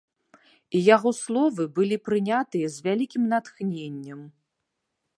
[0.79, 4.29] І яго словы былі прынятыя з вялікім натхненнем.